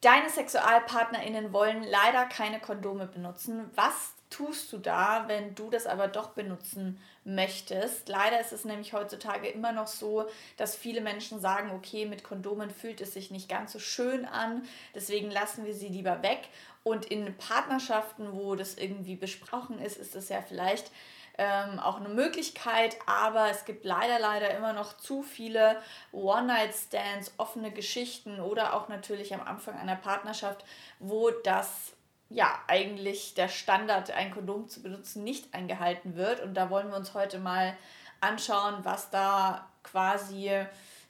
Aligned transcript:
Deine 0.00 0.30
SexualpartnerInnen 0.30 1.52
wollen 1.52 1.82
leider 1.82 2.24
keine 2.24 2.58
Kondome 2.58 3.06
benutzen. 3.06 3.70
Was 3.74 4.14
tust 4.30 4.72
du 4.72 4.78
da, 4.78 5.24
wenn 5.26 5.54
du 5.54 5.68
das 5.68 5.86
aber 5.86 6.08
doch 6.08 6.30
benutzen 6.30 6.98
möchtest? 7.24 8.08
Leider 8.08 8.40
ist 8.40 8.52
es 8.52 8.64
nämlich 8.64 8.94
heutzutage 8.94 9.48
immer 9.48 9.72
noch 9.72 9.88
so, 9.88 10.26
dass 10.56 10.74
viele 10.74 11.02
Menschen 11.02 11.38
sagen, 11.38 11.72
okay, 11.72 12.06
mit 12.06 12.24
Kondomen 12.24 12.70
fühlt 12.70 13.02
es 13.02 13.12
sich 13.12 13.30
nicht 13.30 13.50
ganz 13.50 13.72
so 13.72 13.78
schön 13.78 14.24
an, 14.24 14.62
deswegen 14.94 15.30
lassen 15.30 15.66
wir 15.66 15.74
sie 15.74 15.88
lieber 15.88 16.22
weg. 16.22 16.48
Und 16.82 17.04
in 17.04 17.36
Partnerschaften, 17.36 18.32
wo 18.32 18.54
das 18.54 18.76
irgendwie 18.76 19.16
besprochen 19.16 19.78
ist, 19.78 19.98
ist 19.98 20.16
es 20.16 20.30
ja 20.30 20.40
vielleicht 20.40 20.90
ähm, 21.40 21.78
auch 21.78 21.96
eine 21.96 22.10
Möglichkeit, 22.10 22.98
aber 23.06 23.48
es 23.48 23.64
gibt 23.64 23.86
leider, 23.86 24.18
leider 24.18 24.54
immer 24.54 24.74
noch 24.74 24.98
zu 24.98 25.22
viele 25.22 25.80
One-Night-Stands, 26.12 27.32
offene 27.38 27.70
Geschichten 27.70 28.40
oder 28.40 28.74
auch 28.74 28.88
natürlich 28.88 29.32
am 29.32 29.40
Anfang 29.40 29.78
einer 29.78 29.96
Partnerschaft, 29.96 30.66
wo 30.98 31.30
das 31.30 31.94
ja 32.28 32.46
eigentlich 32.68 33.32
der 33.32 33.48
Standard, 33.48 34.10
ein 34.10 34.32
Kondom 34.32 34.68
zu 34.68 34.82
benutzen, 34.82 35.24
nicht 35.24 35.54
eingehalten 35.54 36.14
wird. 36.14 36.40
Und 36.40 36.52
da 36.52 36.68
wollen 36.68 36.90
wir 36.90 36.96
uns 36.96 37.14
heute 37.14 37.38
mal 37.38 37.74
anschauen, 38.20 38.80
was 38.82 39.08
da 39.08 39.66
quasi 39.82 40.52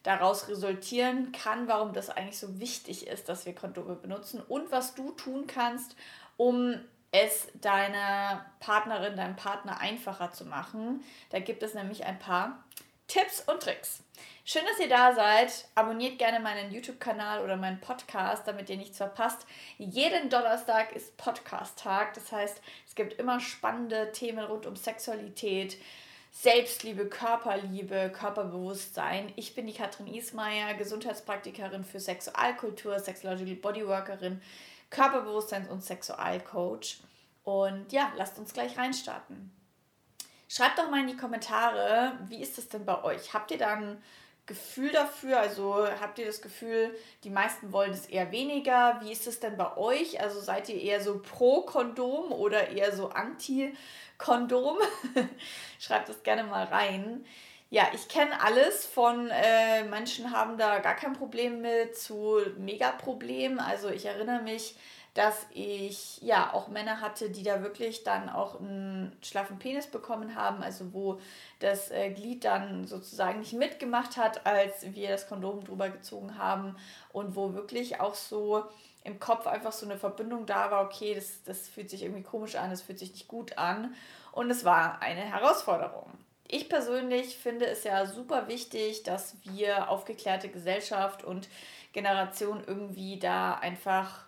daraus 0.05 0.47
resultieren 0.47 1.33
kann, 1.33 1.67
warum 1.67 1.93
das 1.93 2.09
eigentlich 2.09 2.39
so 2.39 2.61
wichtig 2.61 3.09
ist, 3.09 3.29
dass 3.29 3.47
wir 3.47 3.55
Kondome 3.55 3.97
benutzen 3.97 4.41
und 4.47 4.71
was 4.71 4.95
du 4.95 5.11
tun 5.11 5.49
kannst, 5.49 5.97
um 6.37 6.79
es 7.13 7.49
deiner 7.55 8.45
Partnerin, 8.61 9.17
deinem 9.17 9.37
Partner 9.37 9.81
einfacher 9.81 10.33
zu 10.33 10.45
machen. 10.45 11.05
Da 11.31 11.41
gibt 11.41 11.63
es 11.63 11.75
nämlich 11.75 12.05
ein 12.05 12.19
paar 12.19 12.65
Tipps 13.09 13.41
und 13.41 13.61
Tricks. 13.61 14.05
Schön, 14.45 14.63
dass 14.69 14.79
ihr 14.79 14.89
da 14.89 15.13
seid. 15.13 15.67
Abonniert 15.75 16.19
gerne 16.19 16.39
meinen 16.39 16.73
YouTube-Kanal 16.73 17.43
oder 17.43 17.57
meinen 17.57 17.81
Podcast, 17.81 18.47
damit 18.47 18.71
ihr 18.71 18.77
nichts 18.77 18.99
verpasst. 18.99 19.47
Jeden 19.79 20.31
Donnerstag 20.31 20.93
ist 20.93 21.17
Podcast-Tag. 21.17 22.15
Das 22.15 22.31
heißt, 22.31 22.63
es 22.87 22.95
gibt 22.95 23.15
immer 23.15 23.41
spannende 23.41 24.13
Themen 24.13 24.45
rund 24.45 24.67
um 24.67 24.77
Sexualität, 24.77 25.77
Selbstliebe, 26.31 27.09
Körperliebe, 27.09 28.13
Körperbewusstsein. 28.15 29.33
Ich 29.35 29.57
bin 29.57 29.67
die 29.67 29.75
Katrin 29.75 30.07
Ismaier, 30.07 30.75
Gesundheitspraktikerin 30.75 31.83
für 31.83 31.99
Sexualkultur, 31.99 33.01
Sexological 33.01 33.57
Bodyworkerin 33.57 34.41
Körperbewusstseins- 34.91 35.69
und 35.69 35.85
Sexualcoach. 35.85 37.01
Und 37.45 37.93
ja, 37.93 38.13
lasst 38.17 38.39
uns 38.39 38.53
gleich 38.53 38.77
reinstarten. 38.77 39.51
Schreibt 40.49 40.79
doch 40.79 40.91
mal 40.91 41.01
in 41.01 41.07
die 41.07 41.17
Kommentare, 41.17 42.19
wie 42.27 42.43
ist 42.43 42.59
es 42.59 42.69
denn 42.69 42.85
bei 42.85 43.03
euch? 43.05 43.33
Habt 43.33 43.53
ihr 43.53 43.59
da 43.59 43.75
ein 43.75 44.03
Gefühl 44.47 44.91
dafür? 44.91 45.39
Also 45.39 45.87
habt 46.01 46.19
ihr 46.19 46.27
das 46.27 46.43
Gefühl, 46.43 46.93
die 47.23 47.31
meisten 47.31 47.73
wollen 47.73 47.93
es 47.93 48.07
eher 48.07 48.33
weniger? 48.33 49.01
Wie 49.01 49.13
ist 49.13 49.29
es 49.29 49.39
denn 49.39 49.57
bei 49.57 49.77
euch? 49.77 50.21
Also 50.21 50.41
seid 50.41 50.69
ihr 50.69 50.81
eher 50.81 51.01
so 51.01 51.21
pro 51.21 51.63
Kondom 51.63 52.33
oder 52.33 52.69
eher 52.69 52.95
so 52.95 53.11
anti 53.11 53.73
Kondom? 54.19 54.79
Schreibt 55.79 56.09
das 56.09 56.25
gerne 56.25 56.43
mal 56.43 56.65
rein. 56.65 57.25
Ja, 57.73 57.85
ich 57.95 58.09
kenne 58.09 58.41
alles 58.43 58.85
von 58.85 59.29
äh, 59.31 59.85
Menschen 59.85 60.33
haben 60.33 60.59
da 60.59 60.81
gar 60.81 60.95
kein 60.97 61.13
Problem 61.13 61.61
mit 61.61 61.97
zu 61.97 62.41
Mega-Problem. 62.59 63.61
Also 63.61 63.89
ich 63.91 64.07
erinnere 64.07 64.43
mich, 64.43 64.75
dass 65.15 65.47
ich 65.55 66.21
ja 66.21 66.53
auch 66.53 66.67
Männer 66.69 67.01
hatte, 67.01 67.31
die 67.31 67.45
da 67.45 67.63
wirklich 67.63 68.03
dann 68.03 68.29
auch 68.29 68.59
einen 68.59 69.17
schlaffen 69.23 69.59
Penis 69.61 69.87
bekommen 69.87 70.35
haben, 70.35 70.63
also 70.65 70.93
wo 70.93 71.21
das 71.61 71.93
äh, 71.93 72.11
Glied 72.11 72.45
dann 72.45 72.89
sozusagen 72.89 73.39
nicht 73.39 73.53
mitgemacht 73.53 74.17
hat, 74.17 74.47
als 74.47 74.93
wir 74.95 75.09
das 75.09 75.29
Kondom 75.29 75.63
drüber 75.65 75.91
gezogen 75.91 76.39
haben 76.39 76.77
und 77.13 77.37
wo 77.37 77.55
wirklich 77.55 78.01
auch 78.01 78.15
so 78.17 78.65
im 79.05 79.21
Kopf 79.21 79.47
einfach 79.47 79.73
so 79.73 79.87
eine 79.87 79.97
Verbindung 79.97 80.45
da 80.45 80.73
war, 80.73 80.85
okay, 80.85 81.15
das, 81.15 81.43
das 81.45 81.69
fühlt 81.69 81.89
sich 81.91 82.03
irgendwie 82.03 82.23
komisch 82.25 82.57
an, 82.57 82.71
das 82.71 82.83
fühlt 82.83 82.99
sich 82.99 83.13
nicht 83.13 83.29
gut 83.29 83.59
an 83.59 83.95
und 84.33 84.51
es 84.51 84.65
war 84.65 85.01
eine 85.03 85.21
Herausforderung. 85.21 86.11
Ich 86.53 86.69
persönlich 86.69 87.37
finde 87.37 87.67
es 87.67 87.85
ja 87.85 88.07
super 88.07 88.49
wichtig, 88.49 89.05
dass 89.05 89.37
wir 89.45 89.89
aufgeklärte 89.89 90.49
Gesellschaft 90.49 91.23
und 91.23 91.49
Generation 91.93 92.65
irgendwie 92.67 93.21
da 93.21 93.55
einfach 93.55 94.27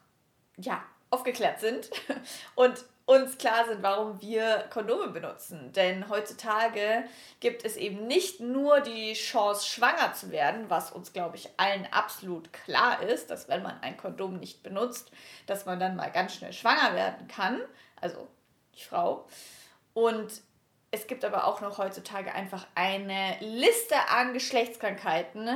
ja, 0.57 0.85
aufgeklärt 1.11 1.59
sind 1.59 1.91
und 2.55 2.85
uns 3.07 3.39
klar 3.39 3.67
sind, 3.67 3.83
warum 3.83 4.21
wir 4.21 4.69
Kondome 4.71 5.09
benutzen. 5.09 5.73
Denn 5.73 6.09
heutzutage 6.09 7.03
gibt 7.41 7.65
es 7.65 7.77
eben 7.77 8.07
nicht 8.07 8.39
nur 8.39 8.79
die 8.79 9.15
Chance, 9.15 9.67
schwanger 9.67 10.15
zu 10.15 10.31
werden, 10.31 10.71
was 10.71 10.93
uns, 10.93 11.13
glaube 11.13 11.37
ich, 11.37 11.49
allen 11.57 11.89
absolut 11.91 12.53
klar 12.53 13.03
ist, 13.03 13.31
dass 13.31 13.49
wenn 13.49 13.65
man 13.65 13.81
ein 13.81 13.97
Kondom 13.97 14.39
nicht 14.39 14.63
benutzt, 14.63 15.11
dass 15.47 15.67
man 15.67 15.81
dann 15.81 15.97
mal 15.97 16.13
ganz 16.13 16.37
schnell 16.37 16.53
schwanger 16.53 16.95
werden 16.95 17.27
kann. 17.27 17.61
Also 18.01 18.29
die 18.77 18.85
Frau. 18.85 19.27
Und 19.93 20.41
es 20.93 21.07
gibt 21.07 21.25
aber 21.25 21.47
auch 21.47 21.61
noch 21.61 21.79
heutzutage 21.79 22.33
einfach 22.33 22.67
eine 22.75 23.37
Liste 23.41 23.97
an 24.09 24.35
Geschlechtskrankheiten, 24.35 25.49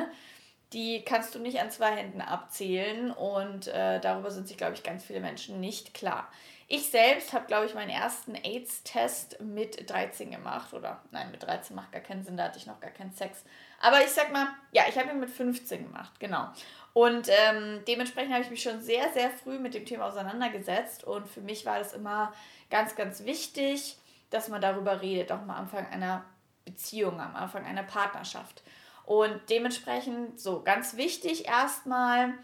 die 0.73 1.03
kannst 1.05 1.35
du 1.35 1.39
nicht 1.39 1.61
an 1.61 1.71
zwei 1.71 1.93
Händen 1.93 2.21
abzählen 2.21 3.13
und 3.13 3.69
äh, 3.69 4.01
darüber 4.01 4.33
sind 4.33 4.49
sich, 4.49 4.57
glaube 4.57 4.75
ich, 4.75 4.83
ganz 4.83 5.05
viele 5.05 5.21
Menschen 5.21 5.61
nicht 5.61 5.95
klar. 5.95 6.29
Ich 6.69 6.91
selbst 6.91 7.33
habe, 7.33 7.47
glaube 7.47 7.67
ich, 7.67 7.75
meinen 7.75 7.91
ersten 7.91 8.35
AIDS-Test 8.35 9.41
mit 9.41 9.89
13 9.89 10.33
gemacht. 10.33 10.75
Oder 10.75 11.01
nein, 11.13 11.31
mit 11.31 11.45
13 11.45 11.77
macht 11.77 11.93
gar 11.93 12.01
keinen 12.01 12.25
Sinn, 12.25 12.37
da 12.37 12.45
hatte 12.45 12.59
ich 12.59 12.67
noch 12.67 12.81
gar 12.81 12.91
keinen 12.91 13.13
Sex. 13.13 13.45
Aber 13.81 14.01
ich 14.01 14.11
sag 14.11 14.33
mal, 14.33 14.49
ja, 14.73 14.83
ich 14.89 14.99
habe 14.99 15.11
ihn 15.11 15.21
mit 15.21 15.31
15 15.31 15.85
gemacht, 15.85 16.19
genau. 16.19 16.49
Und 16.93 17.29
ähm, 17.29 17.85
dementsprechend 17.87 18.33
habe 18.33 18.43
ich 18.43 18.51
mich 18.51 18.63
schon 18.63 18.81
sehr, 18.81 19.13
sehr 19.13 19.31
früh 19.31 19.59
mit 19.61 19.75
dem 19.75 19.85
Thema 19.85 20.07
auseinandergesetzt. 20.07 21.05
Und 21.05 21.29
für 21.29 21.43
mich 21.43 21.65
war 21.67 21.79
das 21.79 21.93
immer 21.93 22.33
ganz, 22.69 22.97
ganz 22.97 23.25
wichtig, 23.25 23.97
dass 24.31 24.49
man 24.49 24.61
darüber 24.61 25.03
redet, 25.03 25.33
auch 25.33 25.41
am 25.41 25.51
Anfang 25.51 25.87
einer 25.87 26.25
Beziehung, 26.65 27.21
am 27.21 27.37
Anfang 27.37 27.65
einer 27.65 27.83
Partnerschaft. 27.83 28.63
Und 29.05 29.41
dementsprechend, 29.51 30.41
so 30.41 30.63
ganz 30.63 30.97
wichtig 30.97 31.47
erstmal, 31.47 32.35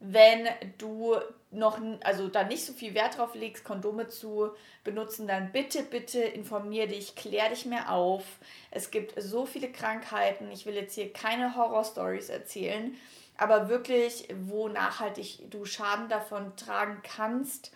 wenn 0.00 0.46
du 0.78 1.16
noch, 1.50 1.78
also 2.02 2.28
da 2.28 2.44
nicht 2.44 2.64
so 2.64 2.72
viel 2.72 2.94
Wert 2.94 3.18
drauf 3.18 3.34
legst, 3.34 3.64
Kondome 3.64 4.08
zu 4.08 4.50
benutzen, 4.84 5.26
dann 5.26 5.52
bitte, 5.52 5.82
bitte 5.82 6.20
informier 6.20 6.86
dich, 6.86 7.14
klär 7.16 7.48
dich 7.48 7.66
mehr 7.66 7.90
auf. 7.90 8.24
Es 8.70 8.90
gibt 8.90 9.20
so 9.20 9.46
viele 9.46 9.70
Krankheiten. 9.70 10.50
Ich 10.50 10.66
will 10.66 10.74
jetzt 10.74 10.94
hier 10.94 11.12
keine 11.12 11.56
Horror-Stories 11.56 12.28
erzählen, 12.28 12.94
aber 13.38 13.68
wirklich, 13.68 14.28
wo 14.42 14.68
nachhaltig 14.68 15.50
du 15.50 15.64
Schaden 15.64 16.08
davon 16.08 16.56
tragen 16.56 17.00
kannst. 17.02 17.72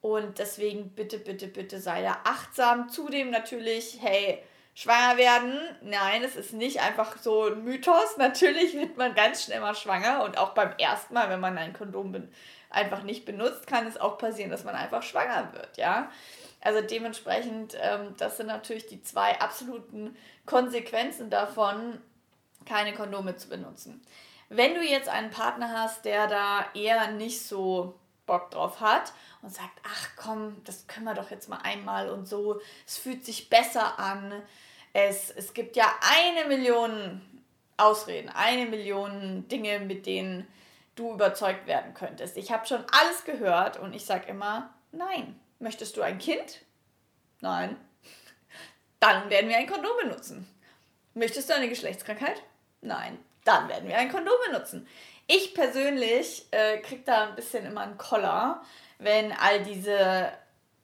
Und 0.00 0.38
deswegen 0.38 0.90
bitte, 0.90 1.18
bitte, 1.18 1.48
bitte 1.48 1.80
sei 1.80 2.02
da 2.02 2.18
achtsam. 2.24 2.88
Zudem 2.88 3.30
natürlich, 3.30 3.98
hey, 4.00 4.42
Schwanger 4.74 5.16
werden, 5.16 5.58
nein, 5.82 6.22
es 6.22 6.36
ist 6.36 6.52
nicht 6.52 6.80
einfach 6.80 7.18
so 7.18 7.46
ein 7.46 7.64
Mythos. 7.64 8.16
Natürlich 8.16 8.74
wird 8.74 8.96
man 8.96 9.12
ganz 9.16 9.42
schnell 9.42 9.60
mal 9.60 9.74
schwanger 9.74 10.22
und 10.22 10.38
auch 10.38 10.50
beim 10.50 10.72
ersten 10.78 11.14
Mal, 11.14 11.28
wenn 11.30 11.40
man 11.40 11.58
ein 11.58 11.72
Kondom 11.72 12.14
einfach 12.70 13.02
nicht 13.02 13.24
benutzt, 13.24 13.66
kann 13.66 13.88
es 13.88 13.96
auch 13.96 14.18
passieren, 14.18 14.50
dass 14.50 14.62
man 14.62 14.76
einfach 14.76 15.02
schwanger 15.02 15.52
wird, 15.52 15.76
ja. 15.78 16.12
Also 16.60 16.80
dementsprechend, 16.80 17.76
ähm, 17.80 18.14
das 18.18 18.36
sind 18.36 18.46
natürlich 18.46 18.86
die 18.86 19.02
zwei 19.02 19.40
absoluten 19.40 20.16
Konsequenzen 20.46 21.28
davon, 21.28 22.00
keine 22.64 22.94
Kondome 22.94 23.36
zu 23.36 23.48
benutzen. 23.48 24.00
Wenn 24.48 24.74
du 24.74 24.82
jetzt 24.82 25.08
einen 25.08 25.30
Partner 25.30 25.72
hast, 25.72 26.04
der 26.04 26.28
da 26.28 26.66
eher 26.74 27.10
nicht 27.10 27.42
so 27.42 27.98
Bock 28.28 28.52
drauf 28.52 28.80
hat 28.80 29.12
und 29.42 29.52
sagt, 29.52 29.80
ach 29.82 30.10
komm, 30.16 30.62
das 30.64 30.86
können 30.86 31.06
wir 31.06 31.14
doch 31.14 31.32
jetzt 31.32 31.48
mal 31.48 31.58
einmal 31.64 32.08
und 32.08 32.28
so, 32.28 32.60
es 32.86 32.96
fühlt 32.96 33.24
sich 33.24 33.50
besser 33.50 33.98
an, 33.98 34.32
es, 34.92 35.30
es 35.30 35.52
gibt 35.52 35.74
ja 35.74 35.92
eine 36.00 36.46
Million 36.46 37.20
Ausreden, 37.76 38.28
eine 38.28 38.66
Million 38.66 39.48
Dinge, 39.48 39.80
mit 39.80 40.06
denen 40.06 40.46
du 40.94 41.12
überzeugt 41.12 41.66
werden 41.66 41.94
könntest. 41.94 42.36
Ich 42.36 42.50
habe 42.50 42.66
schon 42.66 42.84
alles 42.90 43.24
gehört 43.24 43.78
und 43.78 43.94
ich 43.94 44.04
sage 44.04 44.28
immer, 44.28 44.74
nein. 44.92 45.38
Möchtest 45.60 45.96
du 45.96 46.02
ein 46.02 46.18
Kind? 46.18 46.60
Nein. 47.40 47.76
Dann 49.00 49.28
werden 49.30 49.48
wir 49.48 49.56
ein 49.56 49.68
Kondom 49.68 49.92
benutzen. 50.02 50.48
Möchtest 51.14 51.50
du 51.50 51.54
eine 51.54 51.68
Geschlechtskrankheit? 51.68 52.42
Nein. 52.80 53.18
Dann 53.44 53.68
werden 53.68 53.88
wir 53.88 53.96
ein 53.96 54.10
Kondom 54.10 54.34
benutzen. 54.46 54.86
Ich 55.30 55.52
persönlich 55.52 56.46
äh, 56.52 56.78
kriege 56.78 57.02
da 57.04 57.28
ein 57.28 57.34
bisschen 57.36 57.66
immer 57.66 57.82
einen 57.82 57.98
Koller, 57.98 58.62
wenn 58.98 59.30
all 59.32 59.62
diese 59.62 60.32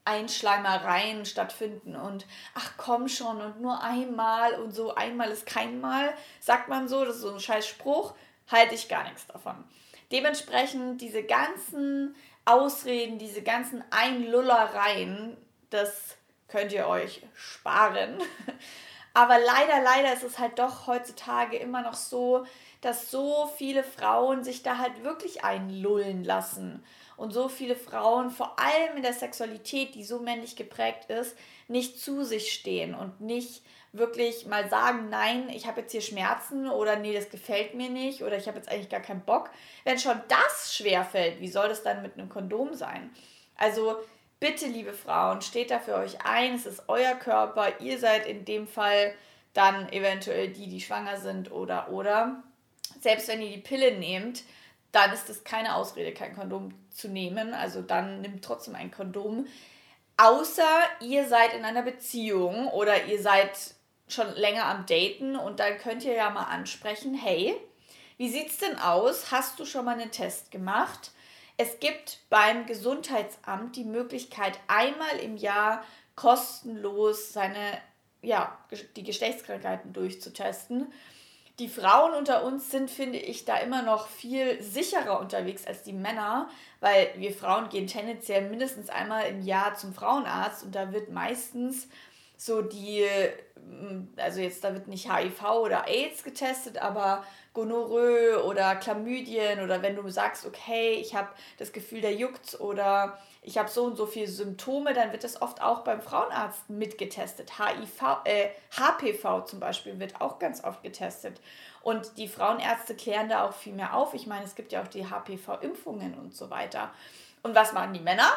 Einschleimereien 0.04 1.24
stattfinden 1.24 1.96
und 1.96 2.26
ach 2.54 2.72
komm 2.76 3.08
schon 3.08 3.40
und 3.40 3.62
nur 3.62 3.82
einmal 3.82 4.52
und 4.60 4.72
so 4.72 4.94
einmal 4.94 5.30
ist 5.30 5.46
kein 5.46 5.80
Mal, 5.80 6.12
sagt 6.40 6.68
man 6.68 6.88
so, 6.88 7.06
das 7.06 7.16
ist 7.16 7.22
so 7.22 7.32
ein 7.32 7.40
scheiß 7.40 7.66
Spruch, 7.66 8.14
halte 8.52 8.74
ich 8.74 8.90
gar 8.90 9.04
nichts 9.04 9.26
davon. 9.26 9.64
Dementsprechend 10.12 11.00
diese 11.00 11.22
ganzen 11.22 12.14
Ausreden, 12.44 13.18
diese 13.18 13.40
ganzen 13.40 13.82
Einlullereien, 13.90 15.38
das 15.70 16.18
könnt 16.48 16.72
ihr 16.72 16.86
euch 16.86 17.22
sparen. 17.34 18.18
Aber 19.14 19.38
leider, 19.38 19.82
leider 19.82 20.12
ist 20.12 20.22
es 20.24 20.38
halt 20.38 20.58
doch 20.58 20.86
heutzutage 20.86 21.56
immer 21.56 21.80
noch 21.80 21.94
so, 21.94 22.44
dass 22.84 23.10
so 23.10 23.50
viele 23.56 23.82
Frauen 23.82 24.44
sich 24.44 24.62
da 24.62 24.78
halt 24.78 25.04
wirklich 25.04 25.44
einlullen 25.44 26.24
lassen. 26.24 26.84
Und 27.16 27.32
so 27.32 27.48
viele 27.48 27.76
Frauen, 27.76 28.30
vor 28.30 28.58
allem 28.58 28.96
in 28.96 29.02
der 29.02 29.12
Sexualität, 29.12 29.94
die 29.94 30.04
so 30.04 30.18
männlich 30.18 30.56
geprägt 30.56 31.10
ist, 31.10 31.36
nicht 31.68 31.98
zu 32.00 32.24
sich 32.24 32.52
stehen 32.52 32.94
und 32.94 33.20
nicht 33.20 33.62
wirklich 33.92 34.46
mal 34.46 34.68
sagen, 34.68 35.08
nein, 35.08 35.48
ich 35.48 35.66
habe 35.66 35.82
jetzt 35.82 35.92
hier 35.92 36.00
Schmerzen 36.00 36.68
oder 36.68 36.96
nee, 36.96 37.14
das 37.14 37.30
gefällt 37.30 37.74
mir 37.74 37.88
nicht 37.88 38.22
oder 38.22 38.36
ich 38.36 38.48
habe 38.48 38.58
jetzt 38.58 38.68
eigentlich 38.68 38.88
gar 38.88 39.00
keinen 39.00 39.24
Bock. 39.24 39.50
Wenn 39.84 39.98
schon 39.98 40.20
das 40.28 40.74
schwer 40.74 41.04
fällt, 41.04 41.40
wie 41.40 41.48
soll 41.48 41.68
das 41.68 41.84
dann 41.84 42.02
mit 42.02 42.14
einem 42.14 42.28
Kondom 42.28 42.74
sein? 42.74 43.10
Also 43.56 43.96
bitte, 44.40 44.66
liebe 44.66 44.92
Frauen, 44.92 45.40
steht 45.42 45.70
da 45.70 45.78
für 45.78 45.94
euch 45.94 46.24
ein, 46.24 46.54
es 46.54 46.66
ist 46.66 46.82
euer 46.88 47.14
Körper, 47.14 47.80
ihr 47.80 47.98
seid 48.00 48.26
in 48.26 48.44
dem 48.44 48.66
Fall 48.66 49.14
dann 49.52 49.88
eventuell 49.92 50.48
die, 50.48 50.68
die 50.68 50.80
schwanger 50.80 51.18
sind 51.18 51.52
oder 51.52 51.90
oder. 51.90 52.42
Selbst 53.04 53.28
wenn 53.28 53.42
ihr 53.42 53.50
die 53.50 53.58
Pille 53.58 53.98
nehmt, 53.98 54.44
dann 54.90 55.12
ist 55.12 55.28
es 55.28 55.44
keine 55.44 55.76
Ausrede, 55.76 56.14
kein 56.14 56.34
Kondom 56.34 56.72
zu 56.88 57.08
nehmen. 57.08 57.52
Also 57.52 57.82
dann 57.82 58.22
nimmt 58.22 58.42
trotzdem 58.42 58.74
ein 58.74 58.90
Kondom. 58.90 59.46
Außer 60.16 60.66
ihr 61.02 61.28
seid 61.28 61.52
in 61.52 61.66
einer 61.66 61.82
Beziehung 61.82 62.66
oder 62.68 63.04
ihr 63.04 63.20
seid 63.20 63.50
schon 64.08 64.34
länger 64.36 64.64
am 64.64 64.86
Daten 64.86 65.36
und 65.36 65.60
dann 65.60 65.76
könnt 65.76 66.02
ihr 66.04 66.14
ja 66.14 66.30
mal 66.30 66.44
ansprechen, 66.44 67.12
hey, 67.12 67.54
wie 68.16 68.30
sieht's 68.30 68.56
denn 68.56 68.78
aus? 68.78 69.30
Hast 69.30 69.60
du 69.60 69.66
schon 69.66 69.84
mal 69.84 70.00
einen 70.00 70.10
Test 70.10 70.50
gemacht? 70.50 71.10
Es 71.58 71.80
gibt 71.80 72.20
beim 72.30 72.64
Gesundheitsamt 72.64 73.76
die 73.76 73.84
Möglichkeit, 73.84 74.58
einmal 74.66 75.18
im 75.22 75.36
Jahr 75.36 75.84
kostenlos 76.16 77.34
seine, 77.34 77.76
ja, 78.22 78.58
die 78.96 79.04
Geschlechtskrankheiten 79.04 79.92
durchzutesten. 79.92 80.90
Die 81.60 81.68
Frauen 81.68 82.14
unter 82.14 82.44
uns 82.44 82.72
sind, 82.72 82.90
finde 82.90 83.18
ich, 83.18 83.44
da 83.44 83.56
immer 83.58 83.82
noch 83.82 84.08
viel 84.08 84.60
sicherer 84.60 85.20
unterwegs 85.20 85.64
als 85.66 85.84
die 85.84 85.92
Männer, 85.92 86.48
weil 86.80 87.12
wir 87.16 87.32
Frauen 87.32 87.68
gehen 87.68 87.86
tendenziell 87.86 88.50
mindestens 88.50 88.88
einmal 88.88 89.26
im 89.26 89.40
Jahr 89.40 89.76
zum 89.76 89.94
Frauenarzt 89.94 90.64
und 90.64 90.74
da 90.74 90.92
wird 90.92 91.10
meistens 91.10 91.88
so 92.36 92.62
die, 92.62 93.06
also 94.16 94.40
jetzt 94.40 94.64
da 94.64 94.74
wird 94.74 94.88
nicht 94.88 95.12
HIV 95.12 95.42
oder 95.42 95.86
AIDS 95.88 96.24
getestet, 96.24 96.78
aber 96.78 97.24
Gonorrhoe 97.54 98.42
oder 98.44 98.74
Chlamydien 98.76 99.60
oder 99.60 99.80
wenn 99.80 99.94
du 99.94 100.08
sagst, 100.08 100.44
okay, 100.44 100.94
ich 100.94 101.14
habe 101.14 101.28
das 101.58 101.72
Gefühl, 101.72 102.00
der 102.00 102.12
juckt 102.12 102.58
oder 102.60 103.18
ich 103.42 103.58
habe 103.58 103.68
so 103.68 103.84
und 103.84 103.96
so 103.96 104.06
viele 104.06 104.26
Symptome, 104.26 104.92
dann 104.92 105.12
wird 105.12 105.22
das 105.22 105.40
oft 105.40 105.62
auch 105.62 105.84
beim 105.84 106.00
Frauenarzt 106.00 106.68
mitgetestet. 106.68 107.52
HIV, 107.58 108.02
äh, 108.24 108.48
HPV 108.76 109.44
zum 109.44 109.60
Beispiel 109.60 110.00
wird 110.00 110.20
auch 110.20 110.38
ganz 110.38 110.64
oft 110.64 110.82
getestet. 110.82 111.40
Und 111.82 112.16
die 112.18 112.28
Frauenärzte 112.28 112.96
klären 112.96 113.28
da 113.28 113.44
auch 113.44 113.52
viel 113.52 113.74
mehr 113.74 113.94
auf. 113.94 114.14
Ich 114.14 114.26
meine, 114.26 114.44
es 114.44 114.54
gibt 114.54 114.72
ja 114.72 114.82
auch 114.82 114.88
die 114.88 115.04
HPV-Impfungen 115.04 116.18
und 116.18 116.34
so 116.34 116.50
weiter. 116.50 116.90
Und 117.44 117.54
was 117.54 117.74
machen 117.74 117.92
die 117.92 118.00
Männer? 118.00 118.32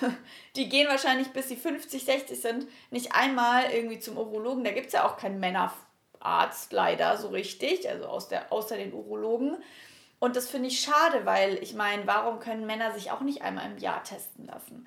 Die 0.56 0.68
gehen 0.68 0.88
wahrscheinlich 0.88 1.32
bis 1.32 1.48
sie 1.48 1.56
50, 1.56 2.04
60 2.04 2.40
sind, 2.40 2.68
nicht 2.90 3.12
einmal 3.12 3.70
irgendwie 3.72 3.98
zum 3.98 4.16
Urologen. 4.16 4.62
Da 4.62 4.70
gibt 4.70 4.86
es 4.86 4.92
ja 4.92 5.04
auch 5.04 5.16
keinen 5.16 5.40
Männerarzt 5.40 6.72
leider 6.72 7.16
so 7.16 7.28
richtig, 7.28 7.88
also 7.88 8.06
aus 8.06 8.28
der, 8.28 8.52
außer 8.52 8.76
den 8.76 8.92
Urologen. 8.92 9.56
Und 10.20 10.36
das 10.36 10.48
finde 10.48 10.68
ich 10.68 10.78
schade, 10.78 11.26
weil 11.26 11.60
ich 11.60 11.74
meine, 11.74 12.06
warum 12.06 12.38
können 12.38 12.64
Männer 12.64 12.92
sich 12.92 13.10
auch 13.10 13.22
nicht 13.22 13.42
einmal 13.42 13.66
im 13.66 13.78
Jahr 13.78 14.04
testen 14.04 14.46
lassen? 14.46 14.86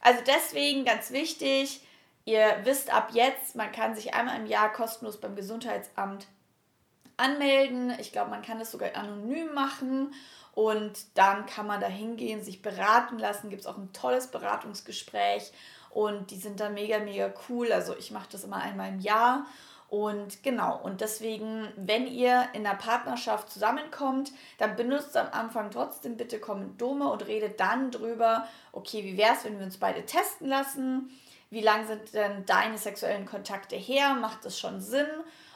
Also 0.00 0.20
deswegen 0.26 0.84
ganz 0.84 1.12
wichtig, 1.12 1.86
ihr 2.24 2.56
wisst 2.64 2.92
ab 2.92 3.10
jetzt, 3.12 3.54
man 3.54 3.70
kann 3.70 3.94
sich 3.94 4.14
einmal 4.14 4.40
im 4.40 4.46
Jahr 4.46 4.72
kostenlos 4.72 5.20
beim 5.20 5.36
Gesundheitsamt 5.36 6.26
anmelden. 7.16 7.94
Ich 8.00 8.10
glaube, 8.10 8.30
man 8.30 8.42
kann 8.42 8.58
das 8.58 8.72
sogar 8.72 8.96
anonym 8.96 9.54
machen 9.54 10.12
und 10.54 10.92
dann 11.14 11.46
kann 11.46 11.66
man 11.66 11.80
da 11.80 11.86
hingehen, 11.86 12.42
sich 12.42 12.62
beraten 12.62 13.18
lassen. 13.18 13.50
Gibt 13.50 13.62
es 13.62 13.66
auch 13.66 13.78
ein 13.78 13.92
tolles 13.92 14.26
Beratungsgespräch 14.28 15.52
und 15.90 16.30
die 16.30 16.36
sind 16.36 16.60
da 16.60 16.68
mega, 16.68 16.98
mega 16.98 17.32
cool. 17.48 17.72
Also 17.72 17.96
ich 17.96 18.10
mache 18.10 18.28
das 18.30 18.44
immer 18.44 18.56
einmal 18.56 18.90
im 18.90 19.00
Jahr. 19.00 19.46
Und 19.88 20.42
genau, 20.42 20.80
und 20.82 21.02
deswegen, 21.02 21.68
wenn 21.76 22.06
ihr 22.06 22.48
in 22.54 22.66
einer 22.66 22.78
Partnerschaft 22.78 23.50
zusammenkommt, 23.50 24.32
dann 24.56 24.74
benutzt 24.74 25.14
am 25.18 25.28
Anfang 25.32 25.70
trotzdem 25.70 26.16
bitte 26.16 26.40
Kondome 26.40 27.10
und 27.10 27.26
redet 27.26 27.60
dann 27.60 27.90
drüber, 27.90 28.48
okay, 28.72 29.04
wie 29.04 29.18
wäre 29.18 29.34
es, 29.34 29.44
wenn 29.44 29.58
wir 29.58 29.66
uns 29.66 29.76
beide 29.76 30.06
testen 30.06 30.48
lassen? 30.48 31.10
Wie 31.50 31.60
lang 31.60 31.86
sind 31.86 32.14
denn 32.14 32.46
deine 32.46 32.78
sexuellen 32.78 33.26
Kontakte 33.26 33.76
her? 33.76 34.14
Macht 34.14 34.46
das 34.46 34.58
schon 34.58 34.80
Sinn? 34.80 35.08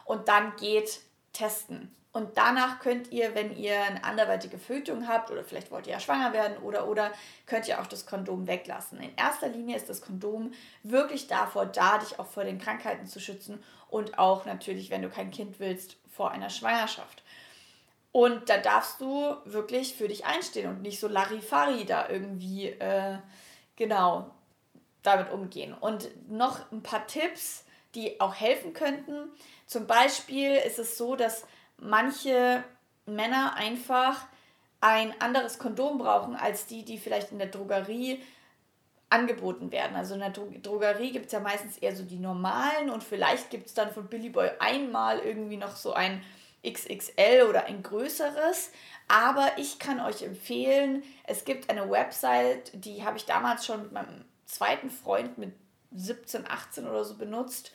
Und 0.05 0.29
dann 0.29 0.55
geht 0.57 1.01
testen. 1.33 1.95
Und 2.17 2.39
danach 2.39 2.81
könnt 2.81 3.13
ihr, 3.13 3.35
wenn 3.35 3.55
ihr 3.55 3.79
eine 3.79 4.03
anderweitige 4.03 4.57
Verhütung 4.57 5.07
habt 5.07 5.31
oder 5.31 5.45
vielleicht 5.45 5.71
wollt 5.71 5.87
ihr 5.87 5.93
ja 5.93 6.01
schwanger 6.01 6.33
werden 6.33 6.57
oder 6.63 6.89
oder 6.89 7.13
könnt 7.45 7.69
ihr 7.69 7.79
auch 7.79 7.87
das 7.87 8.07
Kondom 8.07 8.47
weglassen. 8.47 8.99
In 9.01 9.15
erster 9.17 9.49
Linie 9.49 9.77
ist 9.77 9.91
das 9.91 10.01
Kondom 10.01 10.55
wirklich 10.83 11.27
davor 11.27 11.67
da, 11.67 11.99
dich 11.99 12.19
auch 12.19 12.27
vor 12.27 12.45
den 12.45 12.59
Krankheiten 12.59 13.07
zu 13.07 13.21
schützen 13.21 13.63
und 13.91 14.19
auch 14.19 14.47
natürlich, 14.47 14.89
wenn 14.89 15.03
du 15.03 15.11
kein 15.11 15.31
Kind 15.31 15.61
willst, 15.61 15.99
vor 16.11 16.31
einer 16.31 16.49
Schwangerschaft. 16.49 17.23
Und 18.13 18.49
da 18.49 18.57
darfst 18.57 18.99
du 19.03 19.37
wirklich 19.45 19.95
für 19.95 20.09
dich 20.09 20.25
einstehen 20.25 20.71
und 20.71 20.81
nicht 20.81 20.99
so 20.99 21.09
Larifari 21.09 21.85
da 21.85 22.09
irgendwie 22.09 22.69
äh, 22.69 23.19
genau 23.77 24.31
damit 25.03 25.31
umgehen. 25.31 25.75
Und 25.75 26.09
noch 26.31 26.73
ein 26.73 26.83
paar 26.83 27.07
Tipps, 27.07 27.67
die 27.95 28.23
auch 28.23 28.35
helfen 28.35 28.73
könnten. 28.73 29.29
Zum 29.67 29.87
Beispiel 29.87 30.55
ist 30.55 30.79
es 30.79 30.97
so, 30.97 31.15
dass 31.15 31.45
manche 31.79 32.65
Männer 33.07 33.55
einfach 33.55 34.27
ein 34.81 35.19
anderes 35.21 35.59
Kondom 35.59 35.99
brauchen 35.99 36.37
als 36.37 36.67
die, 36.67 36.85
die 36.85 36.99
vielleicht 36.99 37.33
in 37.33 37.39
der 37.39 37.49
Drogerie 37.49 38.23
angeboten 39.09 39.71
werden. 39.71 39.97
Also 39.97 40.15
in 40.15 40.21
der 40.21 40.31
Drogerie 40.31 41.13
gibt 41.13 41.27
es 41.27 41.33
ja 41.33 41.41
meistens 41.41 41.79
eher 41.79 41.95
so 41.95 42.03
die 42.03 42.19
normalen 42.19 42.91
und 42.91 43.05
vielleicht 43.05 43.51
gibt 43.51 43.67
es 43.67 43.75
dann 43.75 43.93
von 43.93 44.09
Billy 44.09 44.31
Boy 44.31 44.51
einmal 44.59 45.21
irgendwie 45.21 45.57
noch 45.57 45.77
so 45.77 45.93
ein 45.93 46.23
XXL 46.67 47.47
oder 47.49 47.67
ein 47.67 47.83
größeres. 47.83 48.73
Aber 49.09 49.53
ich 49.57 49.79
kann 49.79 50.01
euch 50.01 50.23
empfehlen, 50.23 51.05
es 51.25 51.45
gibt 51.45 51.71
eine 51.71 51.89
Website, 51.89 52.73
die 52.75 53.05
habe 53.05 53.17
ich 53.17 53.25
damals 53.25 53.65
schon 53.65 53.83
mit 53.83 53.93
meinem 53.93 54.25
zweiten 54.47 54.91
Freund 54.91 55.39
mit 55.39 55.53
17, 55.93 56.47
18 56.47 56.87
oder 56.87 57.05
so 57.05 57.17
benutzt. 57.17 57.73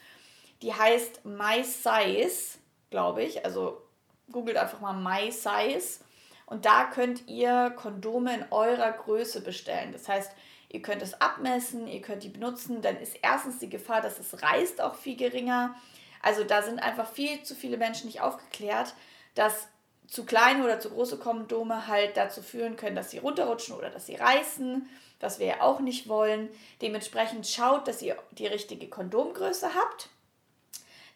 Die 0.62 0.74
heißt 0.74 1.25
My 1.25 1.63
Size, 1.63 2.59
glaube 2.89 3.24
ich. 3.24 3.45
Also 3.45 3.81
googelt 4.31 4.57
einfach 4.57 4.79
mal 4.79 4.93
My 4.93 5.31
Size 5.31 5.99
und 6.45 6.65
da 6.65 6.85
könnt 6.85 7.27
ihr 7.27 7.71
Kondome 7.77 8.35
in 8.35 8.45
eurer 8.51 8.91
Größe 8.91 9.41
bestellen. 9.41 9.93
Das 9.93 10.09
heißt, 10.09 10.31
ihr 10.69 10.81
könnt 10.81 11.01
es 11.01 11.19
abmessen, 11.21 11.88
ihr 11.88 12.01
könnt 12.01 12.23
die 12.23 12.29
benutzen, 12.29 12.81
dann 12.81 12.97
ist 12.97 13.17
erstens 13.21 13.59
die 13.59 13.69
Gefahr, 13.69 14.01
dass 14.01 14.19
es 14.19 14.41
reißt, 14.41 14.81
auch 14.81 14.95
viel 14.95 15.15
geringer. 15.15 15.75
Also 16.21 16.43
da 16.43 16.61
sind 16.61 16.79
einfach 16.79 17.09
viel 17.09 17.41
zu 17.43 17.55
viele 17.55 17.77
Menschen 17.77 18.07
nicht 18.07 18.21
aufgeklärt, 18.21 18.93
dass 19.33 19.67
zu 20.07 20.25
kleine 20.25 20.63
oder 20.65 20.79
zu 20.79 20.89
große 20.89 21.19
Kondome 21.19 21.88
halt 21.88 22.17
dazu 22.17 22.41
führen 22.41 22.75
können, 22.75 22.97
dass 22.97 23.11
sie 23.11 23.19
runterrutschen 23.19 23.75
oder 23.75 23.89
dass 23.89 24.07
sie 24.07 24.15
reißen, 24.15 24.89
was 25.21 25.39
wir 25.39 25.47
ja 25.47 25.61
auch 25.61 25.79
nicht 25.79 26.09
wollen. 26.09 26.50
Dementsprechend 26.81 27.47
schaut, 27.47 27.88
dass 27.88 28.01
ihr 28.01 28.17
die 28.31 28.47
richtige 28.47 28.89
Kondomgröße 28.89 29.73
habt. 29.73 30.09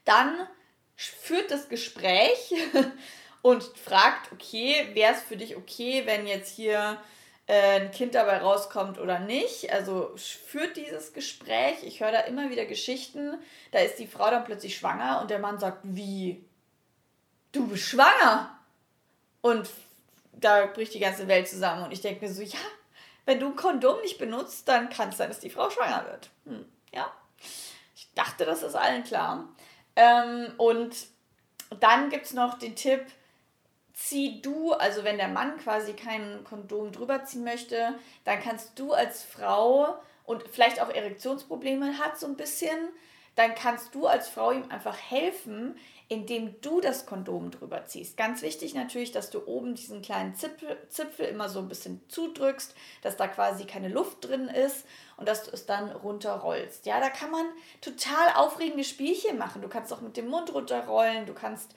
Dann 0.06 0.48
führt 0.96 1.52
das 1.52 1.70
Gespräch 1.70 2.54
und 3.42 3.64
fragt, 3.64 4.32
okay, 4.32 4.90
wäre 4.94 5.14
es 5.14 5.22
für 5.22 5.38
dich 5.38 5.56
okay, 5.56 6.04
wenn 6.06 6.28
jetzt 6.28 6.56
hier 6.56 6.98
äh, 7.48 7.80
ein 7.80 7.92
Kind 7.92 8.16
dabei 8.16 8.38
rauskommt 8.38 9.00
oder 9.00 9.20
nicht. 9.20 9.72
Also 9.72 10.16
führt 10.16 10.78
dieses 10.78 11.14
Gespräch. 11.14 11.84
Ich 11.84 12.00
höre 12.00 12.12
da 12.12 12.20
immer 12.22 12.50
wieder 12.50 12.66
Geschichten. 12.66 13.38
Da 13.72 13.80
ist 13.80 14.00
die 14.00 14.08
Frau 14.08 14.30
dann 14.30 14.46
plötzlich 14.46 14.78
schwanger 14.78 15.22
und 15.22 15.30
der 15.30 15.40
Mann 15.40 15.60
sagt, 15.60 15.80
wie? 15.84 16.44
Du 17.52 17.68
bist 17.68 17.84
schwanger? 17.84 18.58
Und 19.42 19.70
da 20.34 20.66
bricht 20.66 20.94
die 20.94 21.00
ganze 21.00 21.28
Welt 21.28 21.48
zusammen. 21.48 21.84
Und 21.84 21.92
ich 21.92 22.02
denke 22.02 22.26
mir 22.26 22.34
so, 22.34 22.42
ja, 22.42 22.60
wenn 23.26 23.40
du 23.40 23.48
ein 23.48 23.56
Kondom 23.56 24.02
nicht 24.02 24.18
benutzt, 24.18 24.68
dann 24.68 24.90
kann 24.90 25.10
es 25.10 25.18
sein, 25.18 25.30
dass 25.30 25.40
die 25.40 25.50
Frau 25.50 25.70
schwanger 25.70 26.06
wird. 26.06 26.30
Hm, 26.46 26.66
ja. 26.94 27.12
Ich 27.96 28.10
dachte, 28.16 28.46
das 28.46 28.64
ist 28.64 28.76
allen 28.76 29.04
klar. 29.04 29.48
Ähm, 29.96 30.54
und 30.58 30.96
dann 31.80 32.10
gibt 32.10 32.26
es 32.26 32.34
noch 32.34 32.60
den 32.60 32.76
Tipp, 32.76 33.06
zieh 33.94 34.42
du, 34.42 34.74
also 34.74 35.04
wenn 35.04 35.18
der 35.18 35.30
Mann 35.30 35.58
quasi 35.58 35.94
kein 35.94 36.44
Kondom 36.44 36.92
drüber 36.92 37.24
ziehen 37.24 37.44
möchte, 37.44 37.96
dann 38.26 38.42
kannst 38.42 38.78
du 38.78 38.94
als 38.94 39.24
Frau 39.24 39.96
und 40.26 40.44
vielleicht 40.52 40.82
auch 40.82 40.90
Erektionsprobleme 40.90 41.98
hat 41.98 42.20
so 42.20 42.28
ein 42.28 42.36
bisschen, 42.36 42.78
dann 43.36 43.54
kannst 43.54 43.94
du 43.94 44.08
als 44.08 44.28
Frau 44.30 44.52
ihm 44.52 44.70
einfach 44.70 44.98
helfen, 44.98 45.78
indem 46.08 46.62
du 46.62 46.82
das 46.82 47.06
Kondom 47.06 47.52
drüber 47.52 47.86
ziehst. 47.88 48.16
Ganz 48.16 48.42
wichtig 48.42 48.76
natürlich, 48.76 49.12
dass 49.12 49.32
du 49.32 49.46
oben 49.46 49.76
diesen 49.76 50.02
kleinen 50.02 50.36
Zipfel, 50.36 50.78
Zipfel 50.90 51.26
immer 51.26 51.50
so 51.50 51.60
ein 51.60 51.68
bisschen 51.68 52.02
zudrückst, 52.10 52.76
dass 53.02 53.18
da 53.18 53.28
quasi 53.28 53.66
keine 53.66 53.90
Luft 53.90 54.28
drin 54.28 54.48
ist 54.48 54.86
und 55.18 55.28
dass 55.28 55.44
du 55.44 55.52
es 55.52 55.66
dann 55.66 55.92
runterrollst. 55.92 56.86
Ja, 56.86 57.00
da 57.00 57.10
kann 57.10 57.32
man 57.32 57.46
total 57.82 58.34
aufregende 58.36 58.84
Spielchen 58.84 59.38
machen. 59.38 59.62
Du 59.62 59.68
kannst 59.68 59.92
auch 59.92 60.02
mit 60.02 60.16
dem 60.16 60.28
Mund 60.28 60.54
runterrollen, 60.54 61.26
du 61.26 61.34
kannst 61.34 61.74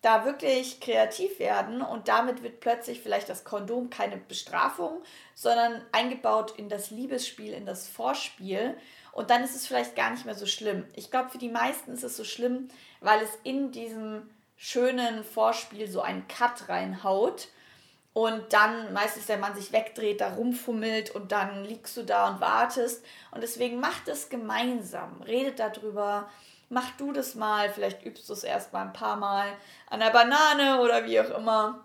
da 0.00 0.24
wirklich 0.24 0.80
kreativ 0.80 1.38
werden 1.38 1.82
und 1.82 2.08
damit 2.08 2.42
wird 2.42 2.60
plötzlich 2.60 3.00
vielleicht 3.00 3.28
das 3.28 3.44
Kondom 3.44 3.90
keine 3.90 4.16
Bestrafung, 4.16 5.02
sondern 5.34 5.82
eingebaut 5.90 6.54
in 6.56 6.68
das 6.68 6.90
Liebesspiel, 6.90 7.52
in 7.52 7.66
das 7.66 7.88
Vorspiel. 7.88 8.76
Und 9.12 9.30
dann 9.30 9.42
ist 9.42 9.56
es 9.56 9.66
vielleicht 9.66 9.96
gar 9.96 10.10
nicht 10.10 10.24
mehr 10.24 10.36
so 10.36 10.46
schlimm. 10.46 10.84
Ich 10.94 11.10
glaube, 11.10 11.30
für 11.30 11.38
die 11.38 11.48
meisten 11.48 11.92
ist 11.92 12.04
es 12.04 12.16
so 12.16 12.22
schlimm, 12.22 12.68
weil 13.00 13.20
es 13.22 13.30
in 13.42 13.72
diesem 13.72 14.30
schönen 14.56 15.24
Vorspiel 15.24 15.88
so 15.88 16.00
einen 16.00 16.28
Cut 16.28 16.68
reinhaut 16.68 17.48
und 18.12 18.52
dann 18.52 18.92
meistens 18.92 19.26
der 19.26 19.38
Mann 19.38 19.54
sich 19.54 19.72
wegdreht, 19.72 20.20
da 20.20 20.34
rumfummelt 20.34 21.10
und 21.10 21.32
dann 21.32 21.64
liegst 21.64 21.96
du 21.96 22.02
da 22.02 22.28
und 22.28 22.40
wartest. 22.40 23.04
Und 23.32 23.42
deswegen 23.42 23.80
macht 23.80 24.08
es 24.08 24.28
gemeinsam, 24.28 25.22
redet 25.22 25.58
darüber, 25.58 26.28
mach 26.68 26.90
du 26.96 27.12
das 27.12 27.34
mal, 27.34 27.70
vielleicht 27.70 28.04
übst 28.04 28.28
du 28.28 28.32
es 28.32 28.44
erst 28.44 28.72
mal 28.72 28.82
ein 28.82 28.92
paar 28.92 29.16
Mal 29.16 29.48
an 29.88 30.00
der 30.00 30.10
Banane 30.10 30.80
oder 30.80 31.06
wie 31.06 31.20
auch 31.20 31.30
immer. 31.30 31.84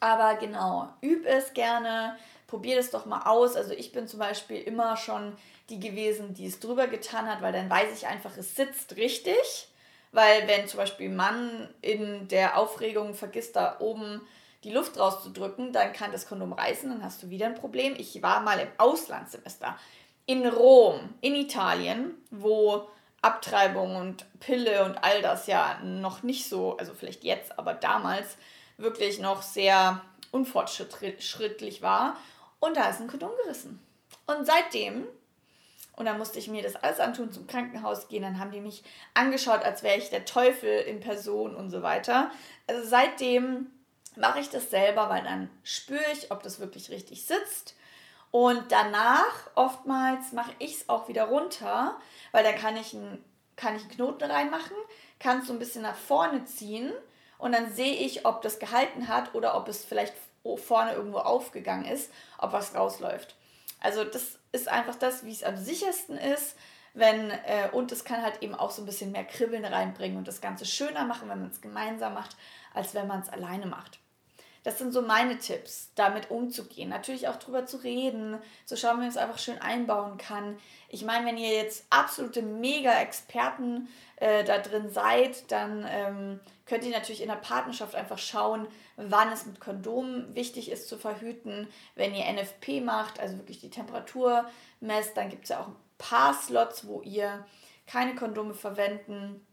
Aber 0.00 0.34
genau, 0.36 0.88
üb 1.02 1.26
es 1.26 1.52
gerne, 1.54 2.16
probier 2.46 2.76
das 2.76 2.90
doch 2.90 3.06
mal 3.06 3.22
aus. 3.22 3.56
Also 3.56 3.72
ich 3.72 3.92
bin 3.92 4.06
zum 4.06 4.20
Beispiel 4.20 4.60
immer 4.60 4.96
schon 4.96 5.36
die 5.70 5.80
gewesen, 5.80 6.34
die 6.34 6.46
es 6.46 6.60
drüber 6.60 6.86
getan 6.86 7.26
hat, 7.26 7.42
weil 7.42 7.52
dann 7.52 7.70
weiß 7.70 7.96
ich 7.96 8.06
einfach, 8.06 8.36
es 8.36 8.56
sitzt 8.56 8.96
richtig. 8.96 9.68
Weil 10.12 10.48
wenn 10.48 10.66
zum 10.66 10.78
Beispiel 10.78 11.10
Mann 11.10 11.68
in 11.82 12.28
der 12.28 12.56
Aufregung 12.56 13.14
vergisst, 13.14 13.56
da 13.56 13.76
oben 13.78 14.22
die 14.64 14.72
Luft 14.72 14.98
rauszudrücken, 14.98 15.72
dann 15.72 15.92
kann 15.92 16.12
das 16.12 16.26
Kondom 16.26 16.52
reißen, 16.52 16.88
dann 16.88 17.04
hast 17.04 17.22
du 17.22 17.30
wieder 17.30 17.46
ein 17.46 17.54
Problem. 17.54 17.94
Ich 17.98 18.22
war 18.22 18.40
mal 18.40 18.58
im 18.58 18.68
Auslandssemester 18.78 19.76
in 20.26 20.46
Rom, 20.46 21.14
in 21.20 21.34
Italien, 21.34 22.14
wo 22.30 22.88
Abtreibung 23.22 23.96
und 23.96 24.26
Pille 24.40 24.84
und 24.84 24.96
all 25.02 25.22
das 25.22 25.46
ja 25.46 25.80
noch 25.82 26.22
nicht 26.22 26.48
so, 26.48 26.76
also 26.76 26.94
vielleicht 26.94 27.24
jetzt, 27.24 27.58
aber 27.58 27.74
damals 27.74 28.36
wirklich 28.76 29.18
noch 29.18 29.42
sehr 29.42 30.00
unfortschrittlich 30.30 31.82
war. 31.82 32.16
Und 32.60 32.76
da 32.76 32.88
ist 32.88 33.00
ein 33.00 33.08
Kondom 33.08 33.30
gerissen. 33.42 33.80
Und 34.26 34.46
seitdem, 34.46 35.06
und 35.96 36.04
dann 36.06 36.18
musste 36.18 36.38
ich 36.38 36.48
mir 36.48 36.62
das 36.62 36.76
alles 36.76 37.00
antun, 37.00 37.32
zum 37.32 37.46
Krankenhaus 37.46 38.08
gehen, 38.08 38.22
dann 38.22 38.38
haben 38.38 38.52
die 38.52 38.60
mich 38.60 38.84
angeschaut, 39.14 39.64
als 39.64 39.82
wäre 39.82 39.98
ich 39.98 40.10
der 40.10 40.24
Teufel 40.24 40.80
in 40.80 41.00
Person 41.00 41.56
und 41.56 41.70
so 41.70 41.82
weiter. 41.82 42.30
Also 42.66 42.88
seitdem 42.88 43.66
mache 44.16 44.40
ich 44.40 44.50
das 44.50 44.70
selber, 44.70 45.08
weil 45.08 45.24
dann 45.24 45.50
spüre 45.62 46.12
ich, 46.12 46.30
ob 46.30 46.42
das 46.42 46.60
wirklich 46.60 46.90
richtig 46.90 47.24
sitzt. 47.24 47.74
Und 48.30 48.70
danach 48.70 49.50
oftmals 49.54 50.32
mache 50.32 50.52
ich 50.58 50.76
es 50.76 50.88
auch 50.88 51.08
wieder 51.08 51.24
runter, 51.24 51.96
weil 52.32 52.44
da 52.44 52.52
kann 52.52 52.76
ich, 52.76 52.92
ein, 52.92 53.24
kann 53.56 53.76
ich 53.76 53.82
einen 53.82 53.90
Knoten 53.90 54.30
reinmachen, 54.30 54.76
kann 55.18 55.38
es 55.38 55.46
so 55.46 55.52
ein 55.52 55.58
bisschen 55.58 55.82
nach 55.82 55.96
vorne 55.96 56.44
ziehen 56.44 56.92
und 57.38 57.52
dann 57.52 57.72
sehe 57.72 57.94
ich, 57.94 58.26
ob 58.26 58.42
das 58.42 58.58
gehalten 58.58 59.08
hat 59.08 59.34
oder 59.34 59.56
ob 59.56 59.68
es 59.68 59.84
vielleicht 59.84 60.14
vorne 60.56 60.92
irgendwo 60.92 61.18
aufgegangen 61.18 61.84
ist, 61.84 62.10
ob 62.38 62.52
was 62.52 62.74
rausläuft. 62.74 63.34
Also 63.80 64.04
das 64.04 64.38
ist 64.52 64.68
einfach 64.68 64.94
das, 64.94 65.24
wie 65.24 65.32
es 65.32 65.44
am 65.44 65.56
sichersten 65.56 66.16
ist. 66.16 66.56
Wenn, 66.94 67.30
äh, 67.30 67.68
und 67.72 67.92
es 67.92 68.04
kann 68.04 68.22
halt 68.22 68.42
eben 68.42 68.54
auch 68.54 68.70
so 68.70 68.82
ein 68.82 68.86
bisschen 68.86 69.12
mehr 69.12 69.24
Kribbeln 69.24 69.64
reinbringen 69.64 70.16
und 70.16 70.26
das 70.26 70.40
Ganze 70.40 70.64
schöner 70.64 71.04
machen, 71.04 71.28
wenn 71.28 71.40
man 71.40 71.50
es 71.50 71.60
gemeinsam 71.60 72.14
macht, 72.14 72.36
als 72.74 72.94
wenn 72.94 73.06
man 73.06 73.20
es 73.20 73.28
alleine 73.28 73.66
macht. 73.66 74.00
Das 74.68 74.76
sind 74.76 74.92
so 74.92 75.00
meine 75.00 75.38
Tipps, 75.38 75.92
damit 75.94 76.30
umzugehen. 76.30 76.90
Natürlich 76.90 77.26
auch 77.26 77.36
drüber 77.36 77.64
zu 77.64 77.78
reden, 77.78 78.36
zu 78.66 78.76
schauen, 78.76 78.96
wie 78.96 79.00
man 79.00 79.08
es 79.08 79.16
einfach 79.16 79.38
schön 79.38 79.58
einbauen 79.62 80.18
kann. 80.18 80.58
Ich 80.90 81.06
meine, 81.06 81.24
wenn 81.24 81.38
ihr 81.38 81.54
jetzt 81.54 81.86
absolute 81.88 82.42
Mega-Experten 82.42 83.88
äh, 84.16 84.44
da 84.44 84.58
drin 84.58 84.90
seid, 84.90 85.50
dann 85.50 85.86
ähm, 85.88 86.40
könnt 86.66 86.84
ihr 86.84 86.90
natürlich 86.90 87.22
in 87.22 87.28
der 87.28 87.36
Partnerschaft 87.36 87.94
einfach 87.94 88.18
schauen, 88.18 88.68
wann 88.98 89.32
es 89.32 89.46
mit 89.46 89.58
Kondomen 89.58 90.34
wichtig 90.34 90.70
ist 90.70 90.86
zu 90.86 90.98
verhüten. 90.98 91.66
Wenn 91.94 92.14
ihr 92.14 92.30
NFP 92.30 92.82
macht, 92.82 93.20
also 93.20 93.38
wirklich 93.38 93.60
die 93.60 93.70
Temperatur 93.70 94.44
messt, 94.80 95.16
dann 95.16 95.30
gibt 95.30 95.44
es 95.44 95.48
ja 95.48 95.60
auch 95.60 95.68
ein 95.68 95.76
paar 95.96 96.34
Slots, 96.34 96.86
wo 96.86 97.00
ihr 97.00 97.46
keine 97.86 98.14
Kondome 98.16 98.52
verwenden 98.52 99.46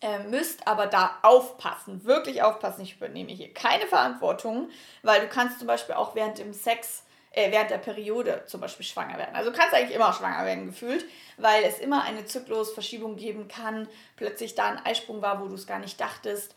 äh, 0.00 0.20
müsst 0.20 0.66
aber 0.66 0.86
da 0.86 1.18
aufpassen, 1.22 2.04
wirklich 2.04 2.42
aufpassen. 2.42 2.82
Ich 2.82 2.96
übernehme 2.96 3.32
hier 3.32 3.52
keine 3.52 3.86
Verantwortung, 3.86 4.70
weil 5.02 5.20
du 5.20 5.28
kannst 5.28 5.58
zum 5.58 5.66
Beispiel 5.66 5.94
auch 5.94 6.14
während 6.14 6.38
dem 6.38 6.52
Sex, 6.54 7.04
äh, 7.32 7.52
während 7.52 7.70
der 7.70 7.78
Periode 7.78 8.44
zum 8.46 8.60
Beispiel 8.60 8.86
schwanger 8.86 9.18
werden. 9.18 9.34
Also 9.34 9.50
du 9.50 9.56
kannst 9.56 9.74
eigentlich 9.74 9.94
immer 9.94 10.12
schwanger 10.12 10.46
werden 10.46 10.66
gefühlt, 10.66 11.04
weil 11.36 11.64
es 11.64 11.78
immer 11.78 12.02
eine 12.04 12.24
Zyklusverschiebung 12.24 13.16
geben 13.16 13.48
kann, 13.48 13.88
plötzlich 14.16 14.54
da 14.54 14.68
ein 14.68 14.84
Eisprung 14.86 15.20
war, 15.20 15.40
wo 15.42 15.48
du 15.48 15.54
es 15.54 15.66
gar 15.66 15.78
nicht 15.78 16.00
dachtest. 16.00 16.54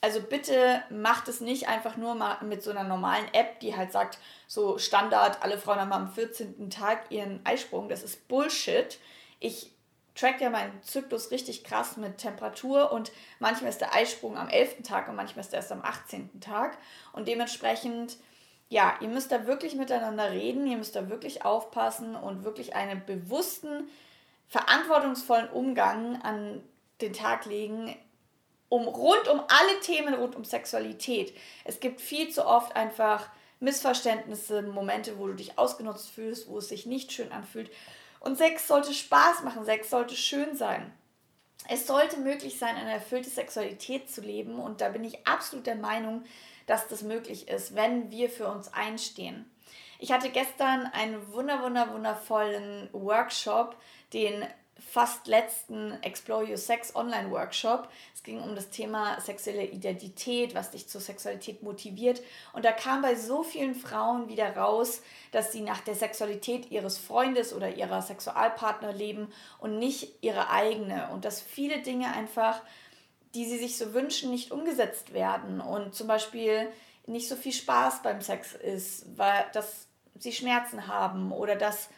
Also 0.00 0.20
bitte 0.20 0.82
macht 0.90 1.28
es 1.28 1.40
nicht 1.40 1.68
einfach 1.68 1.96
nur 1.96 2.14
mal 2.14 2.38
mit 2.42 2.62
so 2.62 2.70
einer 2.70 2.84
normalen 2.84 3.26
App, 3.34 3.60
die 3.60 3.76
halt 3.76 3.92
sagt, 3.92 4.18
so 4.46 4.78
Standard, 4.78 5.42
alle 5.42 5.58
Frauen 5.58 5.80
haben 5.80 5.92
am 5.92 6.12
14. 6.12 6.70
Tag 6.70 7.10
ihren 7.10 7.44
Eisprung. 7.44 7.88
Das 7.88 8.02
ist 8.02 8.28
Bullshit. 8.28 8.98
Ich 9.40 9.72
trackt 10.16 10.40
ja 10.40 10.50
meinen 10.50 10.82
Zyklus 10.82 11.30
richtig 11.30 11.62
krass 11.62 11.96
mit 11.96 12.18
Temperatur 12.18 12.90
und 12.90 13.12
manchmal 13.38 13.70
ist 13.70 13.80
der 13.80 13.94
Eisprung 13.94 14.36
am 14.36 14.48
11. 14.48 14.82
Tag 14.82 15.08
und 15.08 15.14
manchmal 15.14 15.44
ist 15.44 15.52
er 15.52 15.58
erst 15.58 15.72
am 15.72 15.82
18. 15.82 16.40
Tag. 16.40 16.78
Und 17.12 17.28
dementsprechend, 17.28 18.16
ja, 18.68 18.94
ihr 19.00 19.08
müsst 19.08 19.30
da 19.30 19.46
wirklich 19.46 19.74
miteinander 19.74 20.32
reden, 20.32 20.66
ihr 20.66 20.78
müsst 20.78 20.96
da 20.96 21.08
wirklich 21.10 21.44
aufpassen 21.44 22.16
und 22.16 22.44
wirklich 22.44 22.74
einen 22.74 23.04
bewussten, 23.04 23.88
verantwortungsvollen 24.48 25.50
Umgang 25.50 26.22
an 26.22 26.62
den 27.00 27.12
Tag 27.12 27.44
legen, 27.44 27.94
um 28.68 28.88
rund 28.88 29.28
um 29.28 29.40
alle 29.40 29.80
Themen 29.80 30.14
rund 30.14 30.34
um 30.34 30.44
Sexualität. 30.44 31.36
Es 31.64 31.78
gibt 31.78 32.00
viel 32.00 32.30
zu 32.30 32.46
oft 32.46 32.74
einfach 32.74 33.28
Missverständnisse, 33.60 34.62
Momente, 34.62 35.18
wo 35.18 35.26
du 35.26 35.34
dich 35.34 35.58
ausgenutzt 35.58 36.10
fühlst, 36.10 36.48
wo 36.48 36.58
es 36.58 36.68
sich 36.68 36.86
nicht 36.86 37.12
schön 37.12 37.32
anfühlt. 37.32 37.70
Und 38.26 38.36
Sex 38.36 38.66
sollte 38.66 38.92
Spaß 38.92 39.44
machen, 39.44 39.64
Sex 39.64 39.88
sollte 39.88 40.16
schön 40.16 40.56
sein. 40.56 40.92
Es 41.68 41.86
sollte 41.86 42.16
möglich 42.16 42.58
sein, 42.58 42.74
eine 42.74 42.90
erfüllte 42.90 43.30
Sexualität 43.30 44.10
zu 44.10 44.20
leben 44.20 44.58
und 44.58 44.80
da 44.80 44.88
bin 44.88 45.04
ich 45.04 45.24
absolut 45.28 45.64
der 45.64 45.76
Meinung, 45.76 46.24
dass 46.66 46.88
das 46.88 47.02
möglich 47.02 47.46
ist, 47.46 47.76
wenn 47.76 48.10
wir 48.10 48.28
für 48.28 48.48
uns 48.48 48.74
einstehen. 48.74 49.48
Ich 50.00 50.10
hatte 50.10 50.30
gestern 50.30 50.86
einen 50.86 51.32
wunder, 51.32 51.62
wunder, 51.62 51.92
wundervollen 51.92 52.88
Workshop, 52.92 53.76
den 54.12 54.44
fast 54.78 55.26
letzten 55.26 55.92
Explore 56.02 56.46
Your 56.50 56.56
Sex 56.56 56.94
Online 56.94 57.30
Workshop. 57.30 57.88
Es 58.14 58.22
ging 58.22 58.40
um 58.40 58.54
das 58.54 58.70
Thema 58.70 59.20
sexuelle 59.20 59.64
Identität, 59.64 60.54
was 60.54 60.70
dich 60.70 60.88
zur 60.88 61.00
Sexualität 61.00 61.62
motiviert. 61.62 62.22
Und 62.52 62.64
da 62.64 62.72
kam 62.72 63.02
bei 63.02 63.14
so 63.14 63.42
vielen 63.42 63.74
Frauen 63.74 64.28
wieder 64.28 64.54
raus, 64.56 65.02
dass 65.32 65.52
sie 65.52 65.62
nach 65.62 65.80
der 65.80 65.94
Sexualität 65.94 66.70
ihres 66.70 66.98
Freundes 66.98 67.54
oder 67.54 67.74
ihrer 67.74 68.02
Sexualpartner 68.02 68.92
leben 68.92 69.32
und 69.58 69.78
nicht 69.78 70.22
ihre 70.22 70.50
eigene. 70.50 71.08
Und 71.12 71.24
dass 71.24 71.40
viele 71.40 71.80
Dinge 71.80 72.12
einfach, 72.12 72.60
die 73.34 73.46
sie 73.46 73.58
sich 73.58 73.78
so 73.78 73.94
wünschen, 73.94 74.30
nicht 74.30 74.50
umgesetzt 74.50 75.14
werden. 75.14 75.60
Und 75.60 75.94
zum 75.94 76.06
Beispiel 76.06 76.68
nicht 77.06 77.28
so 77.28 77.36
viel 77.36 77.52
Spaß 77.52 78.02
beim 78.02 78.20
Sex 78.20 78.54
ist, 78.54 79.06
weil 79.16 79.46
dass 79.52 79.86
sie 80.18 80.32
Schmerzen 80.32 80.86
haben 80.86 81.32
oder 81.32 81.56
dass 81.56 81.88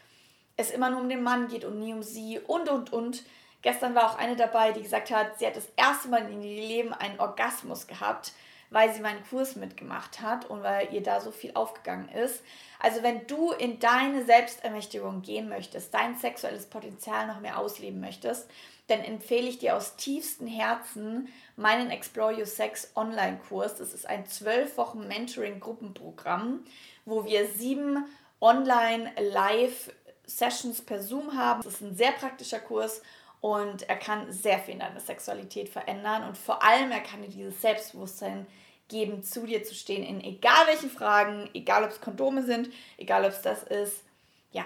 es 0.58 0.70
immer 0.70 0.90
nur 0.90 1.00
um 1.00 1.08
den 1.08 1.22
Mann 1.22 1.48
geht 1.48 1.64
und 1.64 1.78
nie 1.78 1.94
um 1.94 2.02
sie 2.02 2.38
und, 2.40 2.68
und, 2.68 2.92
und. 2.92 3.22
Gestern 3.62 3.94
war 3.94 4.10
auch 4.10 4.18
eine 4.18 4.36
dabei, 4.36 4.72
die 4.72 4.82
gesagt 4.82 5.10
hat, 5.10 5.38
sie 5.38 5.46
hat 5.46 5.56
das 5.56 5.68
erste 5.76 6.08
Mal 6.08 6.30
in 6.30 6.42
ihrem 6.42 6.68
Leben 6.68 6.92
einen 6.92 7.18
Orgasmus 7.18 7.86
gehabt, 7.86 8.32
weil 8.70 8.92
sie 8.92 9.00
meinen 9.00 9.24
Kurs 9.30 9.56
mitgemacht 9.56 10.20
hat 10.20 10.50
und 10.50 10.62
weil 10.62 10.92
ihr 10.92 11.02
da 11.02 11.20
so 11.20 11.30
viel 11.30 11.52
aufgegangen 11.54 12.08
ist. 12.10 12.42
Also 12.80 13.02
wenn 13.02 13.26
du 13.26 13.52
in 13.52 13.78
deine 13.78 14.24
Selbstermächtigung 14.24 15.22
gehen 15.22 15.48
möchtest, 15.48 15.94
dein 15.94 16.16
sexuelles 16.16 16.66
Potenzial 16.66 17.26
noch 17.26 17.40
mehr 17.40 17.58
ausleben 17.58 18.00
möchtest, 18.00 18.48
dann 18.88 19.00
empfehle 19.00 19.48
ich 19.48 19.58
dir 19.58 19.76
aus 19.76 19.96
tiefstem 19.96 20.48
Herzen 20.48 21.28
meinen 21.56 21.90
Explore 21.90 22.36
Your 22.36 22.46
Sex 22.46 22.92
Online-Kurs. 22.96 23.76
Das 23.76 23.92
ist 23.92 24.08
ein 24.08 24.26
zwölf 24.26 24.76
Wochen 24.76 25.06
Mentoring-Gruppenprogramm, 25.06 26.64
wo 27.04 27.24
wir 27.24 27.46
sieben 27.46 28.04
online 28.40 29.10
live 29.18 29.90
Sessions 30.28 30.82
per 30.82 31.02
Zoom 31.02 31.36
haben. 31.36 31.62
Das 31.62 31.74
ist 31.74 31.80
ein 31.80 31.96
sehr 31.96 32.12
praktischer 32.12 32.60
Kurs 32.60 33.02
und 33.40 33.88
er 33.88 33.96
kann 33.96 34.30
sehr 34.32 34.58
viel 34.58 34.74
in 34.74 34.80
deiner 34.80 35.00
Sexualität 35.00 35.68
verändern 35.68 36.24
und 36.24 36.36
vor 36.36 36.62
allem 36.62 36.90
er 36.90 37.00
kann 37.00 37.22
dir 37.22 37.28
dieses 37.28 37.60
Selbstbewusstsein 37.60 38.46
geben, 38.88 39.22
zu 39.22 39.46
dir 39.46 39.64
zu 39.64 39.74
stehen 39.74 40.02
in 40.02 40.22
egal 40.22 40.66
welchen 40.66 40.90
Fragen, 40.90 41.48
egal 41.54 41.84
ob 41.84 41.90
es 41.90 42.00
Kondome 42.00 42.42
sind, 42.42 42.70
egal 42.96 43.24
ob 43.24 43.32
es 43.32 43.42
das 43.42 43.62
ist. 43.62 44.02
Ja, 44.50 44.64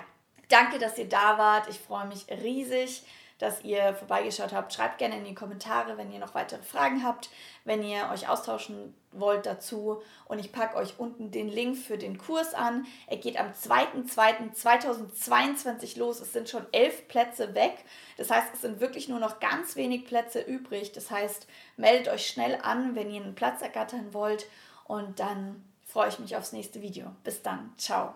danke, 0.49 0.78
dass 0.78 0.99
ihr 0.99 1.09
da 1.09 1.38
wart. 1.38 1.69
Ich 1.69 1.78
freue 1.78 2.07
mich 2.07 2.26
riesig, 2.28 3.02
dass 3.42 3.62
ihr 3.64 3.92
vorbeigeschaut 3.94 4.52
habt. 4.52 4.72
Schreibt 4.72 4.99
gerne 4.99 5.18
in 5.18 5.25
die 5.25 5.34
Kommentare, 5.34 5.99
wenn 5.99 6.12
ihr 6.12 6.20
noch 6.20 6.37
weitere 6.37 6.62
Fragen 6.62 7.02
habt, 7.02 7.28
wenn 7.64 7.82
ihr 7.82 8.08
euch 8.12 8.28
austauschen 8.28 8.94
wollt 9.11 9.46
dazu. 9.46 10.00
Und 10.26 10.38
ich 10.38 10.52
packe 10.52 10.76
euch 10.76 10.94
unten 10.99 11.32
den 11.32 11.49
Link 11.49 11.76
für 11.76 11.99
den 11.99 12.18
Kurs 12.18 12.54
an. 12.54 12.87
Er 13.08 13.16
geht 13.16 13.40
am 13.40 13.49
2.2.2022 13.49 15.99
los. 15.99 16.20
Es 16.20 16.32
sind 16.32 16.49
schon 16.49 16.64
elf 16.70 17.08
Plätze 17.08 17.56
weg. 17.56 17.84
Das 18.16 18.30
heißt, 18.30 18.54
es 18.54 18.61
sind 18.61 18.78
wirklich 18.78 19.08
nur 19.08 19.18
noch 19.18 19.40
ganz 19.40 19.75
wenig 19.75 20.04
Plätze 20.04 20.40
übrig. 20.40 20.92
Das 20.92 21.11
heißt, 21.11 21.49
meldet 21.76 22.14
euch 22.14 22.28
schnell 22.28 22.61
an, 22.62 22.94
wenn 22.94 23.11
ihr 23.11 23.22
einen 23.22 23.34
Platz 23.34 23.61
ergattern 23.61 24.14
wollt. 24.14 24.46
Und 24.84 25.18
dann 25.18 25.64
freue 25.84 26.11
ich 26.11 26.20
mich 26.20 26.37
aufs 26.37 26.52
nächste 26.52 26.80
Video. 26.80 27.08
Bis 27.25 27.42
dann. 27.42 27.72
Ciao. 27.76 28.14